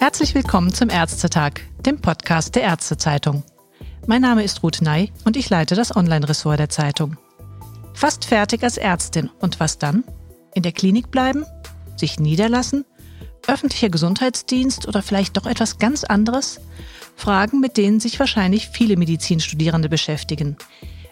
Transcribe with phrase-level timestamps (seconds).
[0.00, 3.42] Herzlich willkommen zum Ärztetag, dem Podcast der Ärztezeitung.
[4.06, 7.18] Mein Name ist Ruth Ney und ich leite das Online-Ressort der Zeitung.
[7.92, 10.04] Fast fertig als Ärztin und was dann?
[10.54, 11.44] In der Klinik bleiben?
[11.96, 12.86] Sich niederlassen?
[13.46, 16.60] Öffentlicher Gesundheitsdienst oder vielleicht doch etwas ganz anderes?
[17.14, 20.56] Fragen, mit denen sich wahrscheinlich viele Medizinstudierende beschäftigen.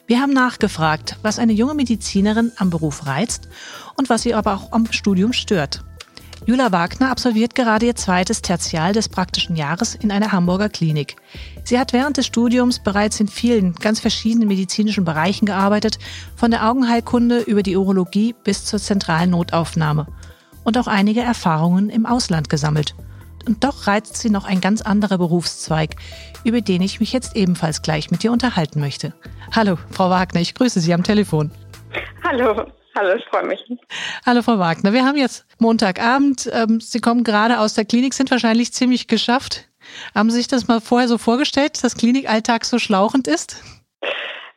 [0.06, 3.48] Wir haben nachgefragt, was eine junge Medizinerin am Beruf reizt
[3.96, 5.82] und was sie aber auch am Studium stört.
[6.44, 11.16] Jula Wagner absolviert gerade ihr zweites Tertial des praktischen Jahres in einer Hamburger Klinik.
[11.64, 15.98] Sie hat während des Studiums bereits in vielen ganz verschiedenen medizinischen Bereichen gearbeitet,
[16.36, 20.06] von der Augenheilkunde über die Urologie bis zur zentralen Notaufnahme
[20.62, 22.94] und auch einige Erfahrungen im Ausland gesammelt.
[23.46, 25.94] Und doch reizt sie noch ein ganz anderer Berufszweig,
[26.44, 29.14] über den ich mich jetzt ebenfalls gleich mit dir unterhalten möchte.
[29.54, 31.50] Hallo, Frau Wagner, ich grüße Sie am Telefon.
[32.24, 32.66] Hallo.
[32.96, 33.62] Hallo, ich freue mich.
[34.24, 34.92] Hallo, Frau Wagner.
[34.94, 36.50] Wir haben jetzt Montagabend.
[36.52, 39.68] Ähm, Sie kommen gerade aus der Klinik, sind wahrscheinlich ziemlich geschafft.
[40.14, 43.62] Haben Sie sich das mal vorher so vorgestellt, dass Klinikalltag so schlauchend ist?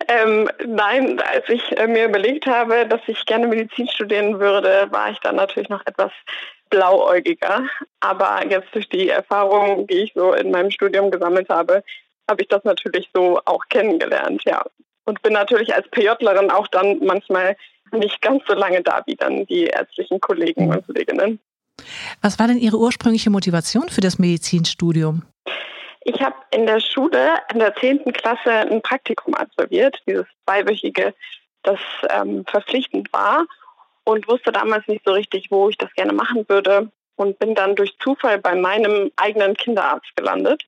[0.07, 5.11] Ähm, nein, als ich äh, mir überlegt habe, dass ich gerne Medizin studieren würde, war
[5.11, 6.11] ich dann natürlich noch etwas
[6.69, 7.65] blauäugiger.
[7.99, 11.83] Aber jetzt durch die Erfahrungen, die ich so in meinem Studium gesammelt habe,
[12.29, 14.63] habe ich das natürlich so auch kennengelernt, ja.
[15.05, 17.57] Und bin natürlich als PJlerin auch dann manchmal
[17.91, 21.39] nicht ganz so lange da wie dann die ärztlichen Kollegen und Kolleginnen.
[22.21, 25.23] Was war denn Ihre ursprüngliche Motivation für das Medizinstudium?
[26.01, 28.13] Ich habe in der Schule in der 10.
[28.13, 31.13] Klasse ein Praktikum absolviert, dieses zweiwöchige,
[31.63, 33.45] das ähm, verpflichtend war
[34.09, 37.75] und wusste damals nicht so richtig, wo ich das gerne machen würde und bin dann
[37.75, 40.65] durch Zufall bei meinem eigenen Kinderarzt gelandet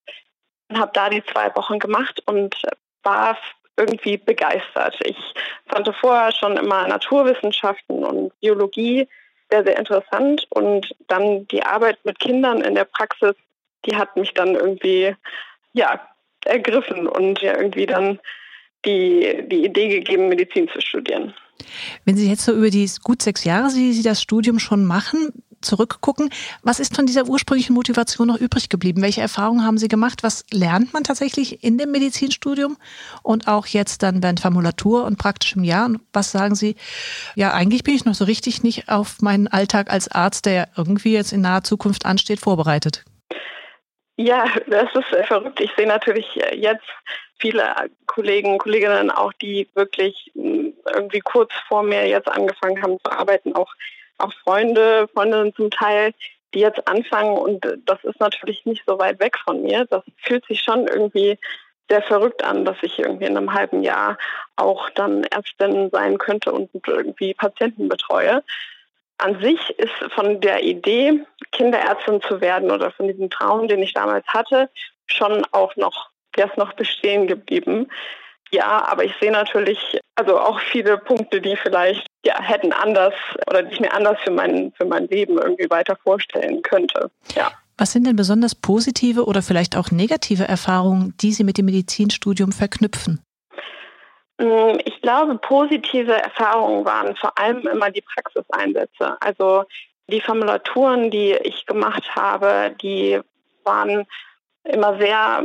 [0.70, 2.56] und habe da die zwei Wochen gemacht und
[3.04, 3.38] war
[3.78, 5.00] irgendwie begeistert.
[5.04, 5.18] Ich
[5.68, 9.08] fand vorher schon immer Naturwissenschaften und Biologie
[9.50, 13.36] sehr, sehr interessant und dann die Arbeit mit Kindern in der Praxis,
[13.86, 15.16] die hat mich dann irgendwie,
[15.74, 16.00] ja,
[16.46, 18.20] ergriffen und ja irgendwie dann
[18.86, 21.34] die, die Idee gegeben, Medizin zu studieren.
[22.06, 25.32] Wenn Sie jetzt so über die gut sechs Jahre, die Sie das Studium schon machen,
[25.62, 26.30] zurückgucken,
[26.64, 29.02] was ist von dieser ursprünglichen Motivation noch übrig geblieben?
[29.02, 30.24] Welche Erfahrungen haben Sie gemacht?
[30.24, 32.78] Was lernt man tatsächlich in dem Medizinstudium
[33.24, 35.86] und auch jetzt dann während Formulatur und praktischem Jahr?
[35.86, 36.76] Und was sagen Sie?
[37.36, 41.14] Ja, eigentlich bin ich noch so richtig nicht auf meinen Alltag als Arzt, der irgendwie
[41.14, 43.06] jetzt in naher Zukunft ansteht, vorbereitet.
[44.18, 45.60] Ja, das ist verrückt.
[45.62, 46.86] Ich sehe natürlich jetzt
[47.42, 47.74] viele
[48.06, 53.54] Kollegen, Kolleginnen auch, die wirklich hm, irgendwie kurz vor mir jetzt angefangen haben zu arbeiten,
[53.56, 53.74] auch
[54.22, 56.14] auch Freunde, Freundinnen zum Teil,
[56.54, 59.86] die jetzt anfangen und das ist natürlich nicht so weit weg von mir.
[59.90, 61.38] Das fühlt sich schon irgendwie
[61.90, 64.18] sehr verrückt an, dass ich irgendwie in einem halben Jahr
[64.56, 68.44] auch dann Ärztin sein könnte und irgendwie Patienten betreue.
[69.18, 73.94] An sich ist von der Idee, Kinderärztin zu werden oder von diesem Traum, den ich
[73.94, 74.70] damals hatte,
[75.06, 77.88] schon auch noch, der ist noch bestehen geblieben.
[78.52, 83.14] Ja, aber ich sehe natürlich also auch viele Punkte, die vielleicht ja, hätten anders
[83.48, 87.10] oder die ich mir anders für mein, für mein Leben irgendwie weiter vorstellen könnte.
[87.36, 87.52] Ja.
[87.78, 92.52] Was sind denn besonders positive oder vielleicht auch negative Erfahrungen, die Sie mit dem Medizinstudium
[92.52, 93.24] verknüpfen?
[94.38, 99.18] Mm, ich glaube, positive Erfahrungen waren vor allem immer die Praxiseinsätze.
[99.20, 99.64] Also
[100.08, 103.20] die Formulaturen, die ich gemacht habe, die
[103.64, 104.06] waren
[104.64, 105.44] immer sehr,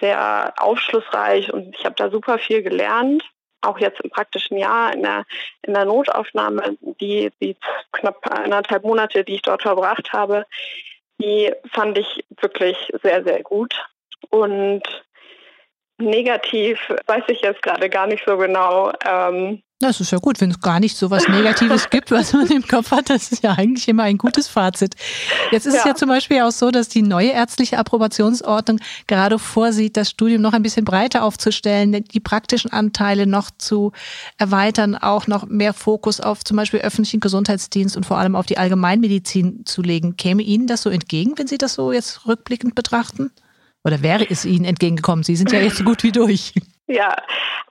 [0.00, 3.22] sehr aufschlussreich und ich habe da super viel gelernt
[3.62, 5.24] auch jetzt im praktischen Jahr in der,
[5.62, 7.56] in der Notaufnahme, die, die
[7.92, 10.46] knapp eineinhalb Monate, die ich dort verbracht habe,
[11.20, 13.74] die fand ich wirklich sehr, sehr gut.
[14.30, 14.82] Und
[15.98, 18.92] negativ weiß ich jetzt gerade gar nicht so genau.
[19.04, 22.46] Ähm, das ist ja gut, wenn es gar nicht so was Negatives gibt, was man
[22.48, 23.08] im Kopf hat.
[23.08, 24.94] Das ist ja eigentlich immer ein gutes Fazit.
[25.50, 25.80] Jetzt ist ja.
[25.80, 30.42] es ja zum Beispiel auch so, dass die neue ärztliche Approbationsordnung gerade vorsieht, das Studium
[30.42, 33.92] noch ein bisschen breiter aufzustellen, die praktischen Anteile noch zu
[34.36, 38.58] erweitern, auch noch mehr Fokus auf zum Beispiel öffentlichen Gesundheitsdienst und vor allem auf die
[38.58, 40.16] Allgemeinmedizin zu legen.
[40.16, 43.30] Käme Ihnen das so entgegen, wenn Sie das so jetzt rückblickend betrachten?
[43.82, 45.24] Oder wäre es Ihnen entgegengekommen?
[45.24, 46.52] Sie sind ja jetzt so gut wie durch.
[46.90, 47.14] Ja,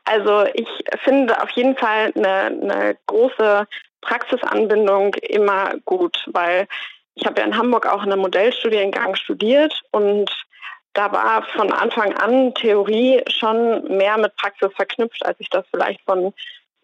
[0.06, 0.70] also ich
[1.04, 3.68] finde auf jeden Fall eine, eine große
[4.00, 6.70] Praxisanbindung immer gut, weil
[7.16, 10.32] ich habe ja in Hamburg auch einen Modellstudiengang studiert und
[10.94, 16.00] da war von Anfang an Theorie schon mehr mit Praxis verknüpft, als ich das vielleicht
[16.06, 16.34] von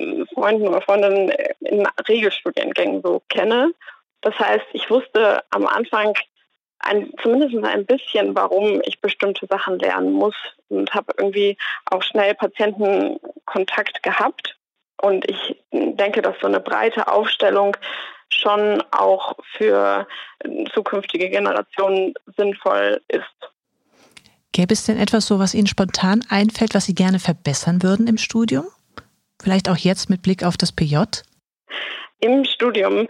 [0.01, 1.29] hm, Freunden oder Freundinnen
[1.61, 3.71] in Regelstudiengängen so kenne.
[4.19, 6.13] Das heißt, ich wusste am Anfang
[6.85, 10.35] ein, zumindest ein bisschen, warum ich bestimmte Sachen lernen muss
[10.69, 14.57] und habe irgendwie auch schnell Patientenkontakt gehabt.
[15.01, 17.75] Und ich denke, dass so eine breite Aufstellung
[18.29, 20.07] schon auch für
[20.73, 23.23] zukünftige Generationen sinnvoll ist.
[24.51, 28.17] Gäbe es denn etwas so, was Ihnen spontan einfällt, was Sie gerne verbessern würden im
[28.17, 28.65] Studium?
[29.41, 30.97] Vielleicht auch jetzt mit Blick auf das PJ?
[32.21, 33.07] Im Studium.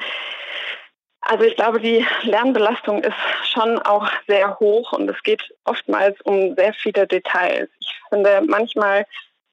[1.27, 3.15] Also ich glaube, die Lernbelastung ist
[3.51, 7.67] schon auch sehr hoch und es geht oftmals um sehr viele Details.
[7.79, 9.07] Ich finde, manchmal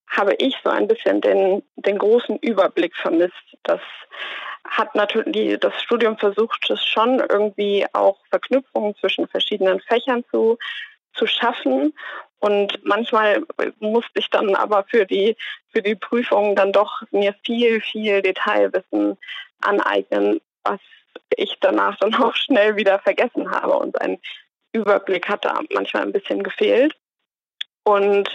[0.06, 3.56] habe ich so ein bisschen den, den großen Überblick vermisst.
[3.62, 3.80] Das
[4.68, 10.58] hat natürlich das Studium versucht, es schon irgendwie auch Verknüpfungen zwischen verschiedenen Fächern zu,
[11.14, 11.94] zu schaffen.
[12.40, 13.44] Und manchmal
[13.80, 15.36] musste ich dann aber für die,
[15.72, 19.16] für die Prüfung dann doch mir viel, viel Detailwissen
[19.62, 20.80] aneignen, was
[21.36, 24.18] ich danach dann auch schnell wieder vergessen habe und ein
[24.72, 26.94] Überblick hat da manchmal ein bisschen gefehlt.
[27.84, 28.28] Und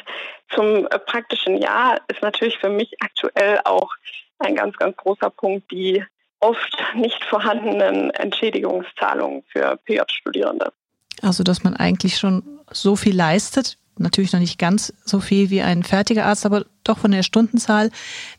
[0.49, 3.89] zum praktischen Jahr ist natürlich für mich aktuell auch
[4.39, 6.03] ein ganz, ganz großer Punkt die
[6.39, 10.71] oft nicht vorhandenen Entschädigungszahlungen für PJ-Studierende.
[11.21, 15.61] Also, dass man eigentlich schon so viel leistet, natürlich noch nicht ganz so viel wie
[15.61, 17.89] ein fertiger Arzt, aber doch von der Stundenzahl,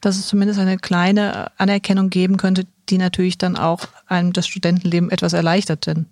[0.01, 5.11] dass es zumindest eine kleine Anerkennung geben könnte, die natürlich dann auch einem das Studentenleben
[5.11, 6.07] etwas erleichtert, denn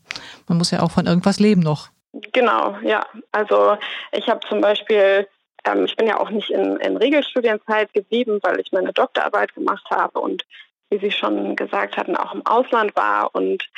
[0.48, 1.88] man muss ja auch von irgendwas leben noch.
[2.32, 3.04] Genau, ja.
[3.32, 3.76] Also
[4.12, 5.26] ich habe zum Beispiel,
[5.64, 9.86] ähm, ich bin ja auch nicht in, in Regelstudienzeit geblieben, weil ich meine Doktorarbeit gemacht
[9.90, 10.44] habe und
[10.88, 13.68] wie Sie schon gesagt hatten, auch im Ausland war und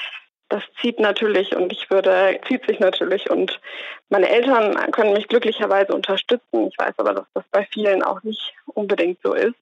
[0.50, 3.60] das zieht natürlich und ich würde, zieht sich natürlich und
[4.08, 6.68] meine Eltern können mich glücklicherweise unterstützen.
[6.68, 9.54] Ich weiß aber, dass das bei vielen auch nicht unbedingt so ist.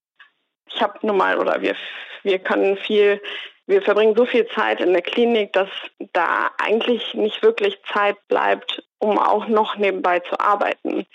[0.68, 1.76] Ich habe nun mal oder wir,
[2.22, 3.20] wir können viel,
[3.66, 5.68] wir verbringen so viel Zeit in der Klinik, dass
[6.12, 11.06] da eigentlich nicht wirklich Zeit bleibt, um auch noch nebenbei zu arbeiten.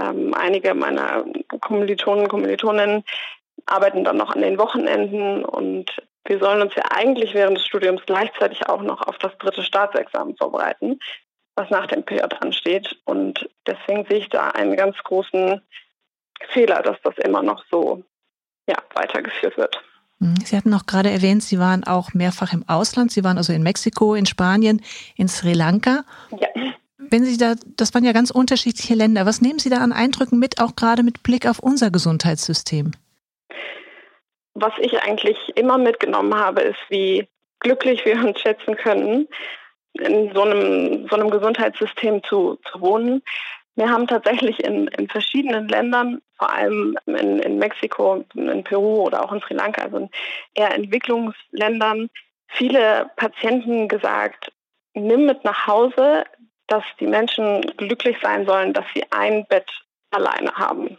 [0.00, 1.24] Ähm, einige meiner
[1.60, 3.04] Kommilitonen Kommilitoninnen
[3.66, 5.90] arbeiten dann noch an den Wochenenden und
[6.26, 10.36] wir sollen uns ja eigentlich während des Studiums gleichzeitig auch noch auf das dritte Staatsexamen
[10.36, 10.98] vorbereiten,
[11.54, 12.96] was nach dem PJ ansteht.
[13.04, 15.60] Und deswegen sehe ich da einen ganz großen
[16.48, 18.02] Fehler, dass das immer noch so
[18.68, 19.82] ja, weitergeführt wird.
[20.18, 20.36] Mhm.
[20.44, 23.12] Sie hatten noch gerade erwähnt, Sie waren auch mehrfach im Ausland.
[23.12, 24.82] Sie waren also in Mexiko, in Spanien,
[25.16, 26.04] in Sri Lanka.
[26.38, 26.48] Ja.
[26.98, 29.26] Wenn Sie da, das waren ja ganz unterschiedliche Länder.
[29.26, 32.92] Was nehmen Sie da an Eindrücken mit, auch gerade mit Blick auf unser Gesundheitssystem?
[34.54, 37.28] was ich eigentlich immer mitgenommen habe, ist, wie
[37.60, 39.28] glücklich wir uns schätzen können,
[39.94, 43.22] in so einem, so einem Gesundheitssystem zu, zu wohnen.
[43.76, 49.24] Wir haben tatsächlich in, in verschiedenen Ländern, vor allem in, in Mexiko, in Peru oder
[49.24, 50.10] auch in Sri Lanka, also in
[50.54, 52.08] eher Entwicklungsländern,
[52.48, 54.52] viele Patienten gesagt,
[54.94, 56.24] nimm mit nach Hause,
[56.68, 59.68] dass die Menschen glücklich sein sollen, dass sie ein Bett
[60.10, 60.96] alleine haben.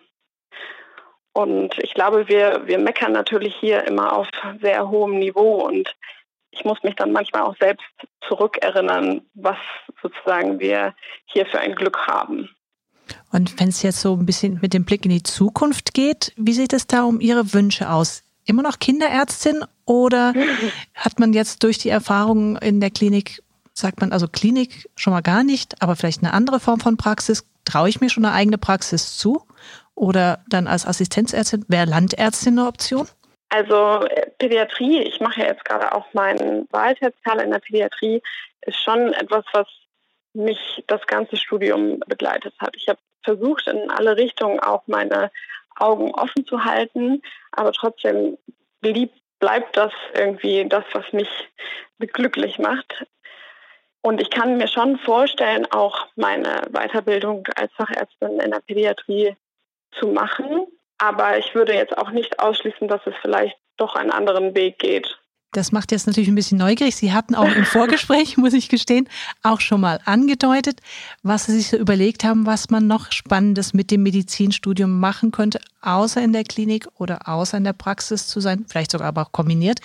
[1.33, 4.27] Und ich glaube, wir, wir meckern natürlich hier immer auf
[4.61, 5.95] sehr hohem Niveau und
[6.51, 7.85] ich muss mich dann manchmal auch selbst
[8.27, 9.57] zurückerinnern, was
[10.01, 10.95] sozusagen wir
[11.25, 12.55] hier für ein Glück haben.
[13.31, 16.53] Und wenn es jetzt so ein bisschen mit dem Blick in die Zukunft geht, wie
[16.53, 18.23] sieht es da um Ihre Wünsche aus?
[18.45, 20.33] Immer noch Kinderärztin oder
[20.95, 23.41] hat man jetzt durch die Erfahrungen in der Klinik,
[23.73, 27.45] sagt man also Klinik schon mal gar nicht, aber vielleicht eine andere Form von Praxis,
[27.65, 29.41] traue ich mir schon eine eigene Praxis zu?
[29.95, 33.07] Oder dann als Assistenzärztin, wäre Landärztin eine Option?
[33.49, 38.21] Also äh, Pädiatrie, ich mache ja jetzt gerade auch meinen Wahltertial in der Pädiatrie,
[38.65, 39.67] ist schon etwas, was
[40.35, 42.75] mich das ganze Studium begleitet hat.
[42.75, 45.31] Ich habe versucht, in alle Richtungen auch meine
[45.75, 48.37] Augen offen zu halten, aber trotzdem
[48.81, 51.29] blieb, bleibt das irgendwie das, was mich
[51.99, 53.05] glücklich macht.
[54.01, 59.35] Und ich kann mir schon vorstellen, auch meine Weiterbildung als Fachärztin in der Pädiatrie
[59.99, 60.67] zu machen.
[60.99, 65.19] Aber ich würde jetzt auch nicht ausschließen, dass es vielleicht doch einen anderen Weg geht.
[65.55, 66.97] Das macht jetzt natürlich ein bisschen neugierig.
[66.97, 69.07] Sie hatten auch im Vorgespräch, muss ich gestehen,
[69.41, 70.81] auch schon mal angedeutet,
[71.23, 75.61] was Sie sich so überlegt haben, was man noch Spannendes mit dem Medizinstudium machen könnte,
[75.81, 79.31] außer in der Klinik oder außer in der Praxis zu sein, vielleicht sogar aber auch
[79.31, 79.79] kombiniert.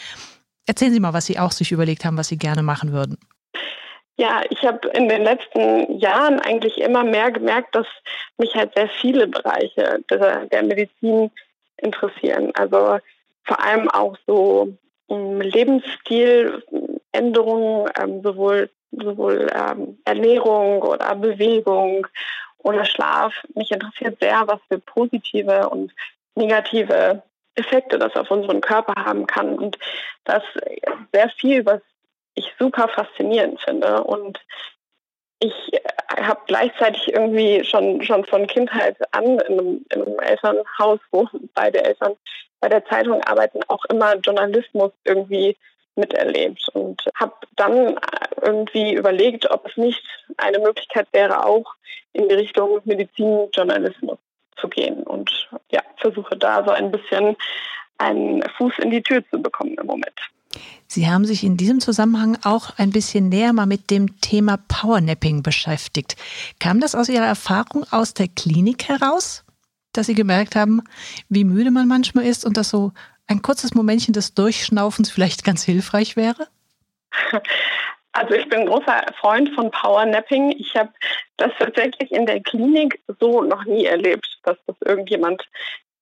[0.67, 3.17] Erzählen Sie mal, was Sie auch sich überlegt haben, was Sie gerne machen würden.
[4.17, 7.87] Ja, ich habe in den letzten Jahren eigentlich immer mehr gemerkt, dass
[8.39, 11.31] mich halt sehr viele Bereiche der, der Medizin
[11.77, 12.51] interessieren.
[12.55, 12.99] Also
[13.45, 14.77] vor allem auch so
[15.11, 22.07] Lebensstiländerungen, ähm, sowohl, sowohl ähm, Ernährung oder Bewegung
[22.59, 23.35] oder Schlaf.
[23.55, 25.93] Mich interessiert sehr, was für positive und
[26.35, 27.23] negative
[27.55, 29.59] Effekte das auf unseren Körper haben kann.
[29.59, 29.79] Und
[30.25, 30.43] das
[31.13, 31.81] sehr viel, was
[32.35, 34.05] ich super faszinierend finde.
[34.05, 34.39] Und
[35.41, 35.53] ich
[36.19, 41.83] habe gleichzeitig irgendwie schon, schon von Kindheit an in einem, in einem, Elternhaus, wo beide
[41.83, 42.17] Eltern
[42.61, 45.57] bei der Zeitung arbeiten, auch immer Journalismus irgendwie
[45.97, 47.99] miterlebt und habe dann
[48.41, 50.03] irgendwie überlegt, ob es nicht
[50.37, 51.75] eine Möglichkeit wäre, auch
[52.13, 54.19] in die Richtung Medizinjournalismus
[54.57, 55.31] zu gehen und
[55.71, 57.37] ja, versuche da so ein bisschen
[57.99, 60.19] einen Fuß in die Tür zu bekommen im Moment.
[60.87, 65.45] Sie haben sich in diesem Zusammenhang auch ein bisschen näher mal mit dem Thema Powernapping
[65.45, 66.17] beschäftigt.
[66.59, 69.45] Kam das aus Ihrer Erfahrung aus der Klinik heraus,
[69.93, 70.83] dass Sie gemerkt haben,
[71.29, 72.93] wie müde man manchmal ist und dass so
[73.27, 76.49] ein kurzes Momentchen des Durchschnaufens vielleicht ganz hilfreich wäre?
[78.13, 80.51] Also ich bin großer Freund von Powernapping.
[80.59, 80.91] Ich habe
[81.37, 85.49] das tatsächlich in der Klinik so noch nie erlebt, dass das irgendjemand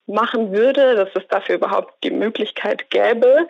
[0.07, 3.47] machen würde, dass es dafür überhaupt die Möglichkeit gäbe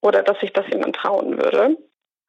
[0.00, 1.76] oder dass sich das jemand trauen würde.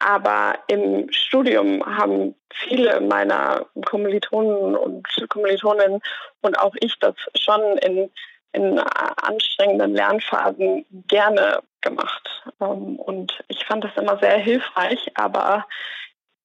[0.04, 6.02] Aber im Studium haben viele meiner Kommilitonen und Kommilitoninnen
[6.42, 8.10] und auch ich das schon in,
[8.54, 12.44] in anstrengenden Lernphasen gerne gemacht.
[12.60, 15.66] Ähm, und ich fand das immer sehr hilfreich, aber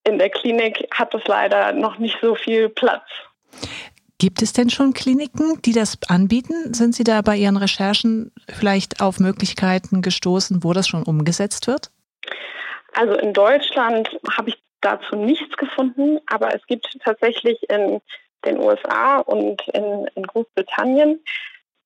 [0.04, 3.04] in der Klinik hat das leider noch nicht so viel Platz.
[4.18, 6.72] Gibt es denn schon Kliniken, die das anbieten?
[6.72, 11.90] Sind Sie da bei Ihren Recherchen vielleicht auf Möglichkeiten gestoßen, wo das schon umgesetzt wird?
[12.96, 18.00] Also in Deutschland habe ich dazu nichts gefunden, aber es gibt tatsächlich in
[18.46, 21.22] den USA und in, in Großbritannien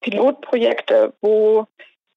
[0.02, 1.66] Pilotprojekte, wo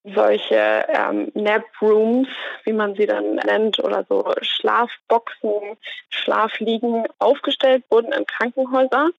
[0.03, 2.27] solche ähm, Nap Rooms,
[2.65, 5.75] wie man sie dann nennt, oder so Schlafboxen,
[6.09, 9.12] Schlafliegen aufgestellt wurden in Krankenhäusern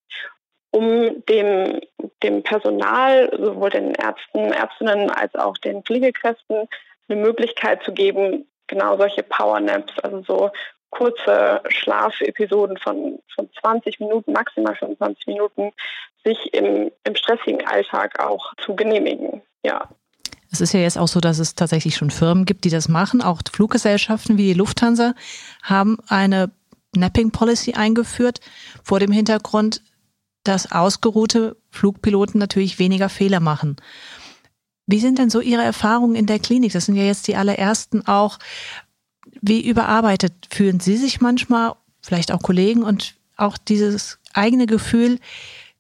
[0.71, 1.81] um dem,
[2.23, 6.69] dem Personal, sowohl den Ärzten, Ärztinnen als auch den Pflegekräften,
[7.09, 10.51] eine Möglichkeit zu geben, genau solche Powernaps, also so
[10.91, 15.73] kurze Schlafepisoden von, von 20 Minuten, maximal 25 Minuten,
[16.25, 19.43] sich im, im stressigen Alltag auch zu genehmigen.
[19.65, 19.89] Ja.
[20.53, 23.23] Es ist ja jetzt auch so, dass es tatsächlich schon Firmen gibt, die das machen.
[23.23, 25.15] Auch Fluggesellschaften wie Lufthansa
[25.65, 26.53] haben eine
[26.95, 28.41] Napping Policy eingeführt
[28.85, 29.83] vor dem Hintergrund,
[30.45, 33.77] dass ausgeruhte Flugpiloten natürlich weniger Fehler machen.
[34.87, 36.73] Wie sind denn so Ihre Erfahrungen in der Klinik?
[36.73, 38.39] Das sind ja jetzt die allerersten auch.
[39.41, 41.73] Wie überarbeitet fühlen Sie sich manchmal,
[42.03, 45.19] vielleicht auch Kollegen und auch dieses eigene Gefühl,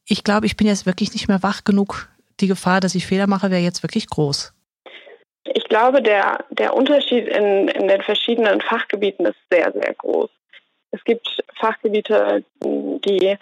[0.06, 2.08] ich glaube, ich bin jetzt wirklich nicht mehr wach genug.
[2.40, 4.52] Die Gefahr, dass ich Fehler mache, wäre jetzt wirklich groß.
[5.44, 10.30] Ich glaube, der, der Unterschied in, in den verschiedenen Fachgebieten ist sehr, sehr groß.
[10.90, 13.36] Es gibt Fachgebiete, die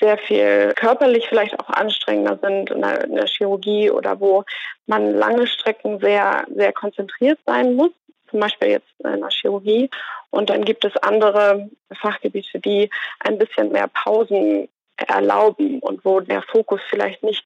[0.00, 4.44] sehr viel körperlich vielleicht auch anstrengender sind in der, in der Chirurgie oder wo
[4.86, 7.92] man lange Strecken sehr, sehr konzentriert sein muss
[8.30, 9.90] zum Beispiel jetzt in der Chirurgie.
[10.30, 12.88] Und dann gibt es andere Fachgebiete, die
[13.18, 17.44] ein bisschen mehr Pausen erlauben und wo der Fokus vielleicht nicht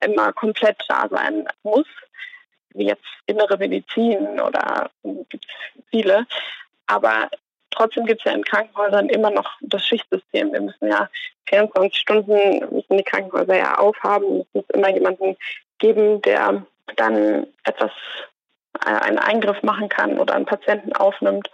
[0.00, 1.86] immer komplett da sein muss,
[2.74, 6.26] wie jetzt innere Medizin oder gibt es viele.
[6.86, 7.30] Aber
[7.72, 10.52] Trotzdem gibt es ja in Krankenhäusern immer noch das Schichtsystem.
[10.52, 11.08] Wir müssen ja
[11.48, 14.40] 24 Stunden müssen die Krankenhäuser ja aufhaben.
[14.40, 15.36] Es muss immer jemanden
[15.78, 16.64] geben, der
[16.96, 17.90] dann etwas,
[18.84, 21.50] äh, einen Eingriff machen kann oder einen Patienten aufnimmt.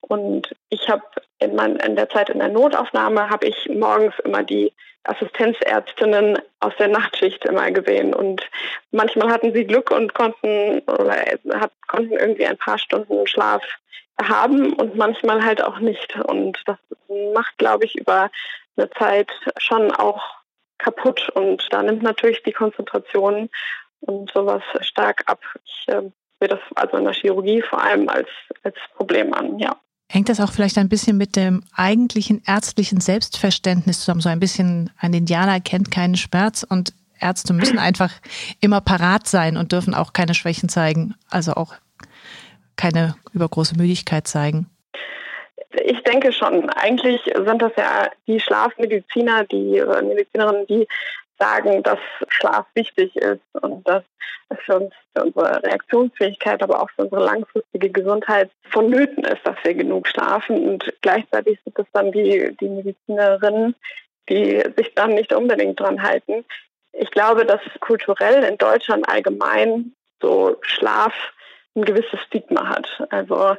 [0.00, 1.04] Und ich habe
[1.38, 4.72] in, in der Zeit in der Notaufnahme habe ich morgens immer die
[5.04, 8.42] Assistenzärztinnen aus der Nachtschicht immer gesehen und
[8.90, 11.16] manchmal hatten sie Glück und konnten oder
[11.58, 13.62] hat, konnten irgendwie ein paar Stunden Schlaf
[14.28, 16.14] haben und manchmal halt auch nicht.
[16.16, 16.76] Und das
[17.34, 18.30] macht, glaube ich, über
[18.76, 20.22] eine Zeit schon auch
[20.78, 21.28] kaputt.
[21.30, 23.48] Und da nimmt natürlich die Konzentration
[24.00, 25.40] und sowas stark ab.
[25.64, 26.02] Ich äh,
[26.40, 28.28] sehe das also in der Chirurgie vor allem als,
[28.62, 29.76] als Problem an, ja.
[30.12, 34.20] Hängt das auch vielleicht ein bisschen mit dem eigentlichen ärztlichen Selbstverständnis zusammen?
[34.20, 38.10] So ein bisschen, ein Indianer kennt keinen Schmerz und Ärzte müssen einfach
[38.60, 41.14] immer parat sein und dürfen auch keine Schwächen zeigen.
[41.30, 41.74] Also auch
[42.74, 44.66] keine übergroße Müdigkeit zeigen?
[45.84, 46.68] Ich denke schon.
[46.70, 50.88] Eigentlich sind das ja die Schlafmediziner, die Medizinerinnen, die
[51.40, 54.04] sagen, dass Schlaf wichtig ist und dass
[54.50, 59.56] es für uns, für unsere Reaktionsfähigkeit, aber auch für unsere langfristige Gesundheit vonnöten ist, dass
[59.62, 60.68] wir genug schlafen.
[60.68, 63.74] Und gleichzeitig sind es dann die, die Medizinerinnen,
[64.28, 66.44] die sich dann nicht unbedingt dran halten.
[66.92, 71.14] Ich glaube, dass kulturell in Deutschland allgemein so Schlaf
[71.74, 73.06] ein gewisses Stigma hat.
[73.10, 73.56] Also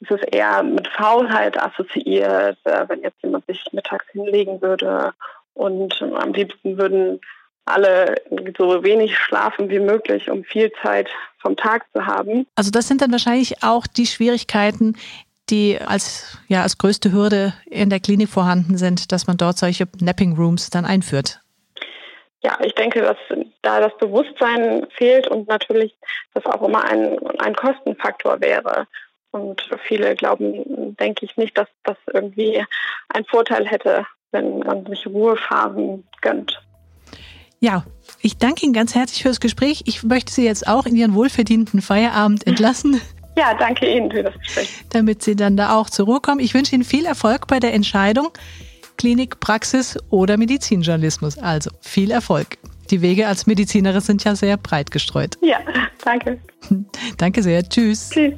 [0.00, 5.14] es ist eher mit Faulheit assoziiert, äh, wenn jetzt jemand sich mittags hinlegen würde
[5.56, 7.20] und am liebsten würden
[7.64, 8.14] alle
[8.56, 11.08] so wenig schlafen wie möglich, um viel Zeit
[11.38, 12.46] vom Tag zu haben.
[12.54, 14.96] Also das sind dann wahrscheinlich auch die Schwierigkeiten,
[15.50, 19.88] die als, ja, als größte Hürde in der Klinik vorhanden sind, dass man dort solche
[20.00, 21.40] Napping Rooms dann einführt.
[22.42, 23.16] ja, ich denke, dass
[23.62, 25.96] da das Bewusstsein fehlt und natürlich
[26.34, 28.86] das auch immer ein, ein Kostenfaktor wäre.
[29.32, 32.64] Und viele glauben, denke ich nicht, dass das irgendwie
[33.08, 36.60] einen Vorteil hätte, wenn man sich Ruhephasen gönnt.
[37.60, 37.84] Ja,
[38.20, 39.82] ich danke Ihnen ganz herzlich fürs Gespräch.
[39.86, 43.00] Ich möchte Sie jetzt auch in Ihren wohlverdienten Feierabend entlassen.
[43.38, 44.84] Ja, danke Ihnen für das Gespräch.
[44.88, 46.40] Damit Sie dann da auch zur Ruhe kommen.
[46.40, 48.30] Ich wünsche Ihnen viel Erfolg bei der Entscheidung
[48.96, 51.38] Klinik, Praxis oder Medizinjournalismus.
[51.38, 52.58] Also viel Erfolg.
[52.90, 55.36] Die Wege als Medizinerin sind ja sehr breit gestreut.
[55.42, 55.58] Ja,
[56.04, 56.40] danke.
[57.18, 57.62] Danke sehr.
[57.68, 58.10] Tschüss.
[58.10, 58.34] Tschüss.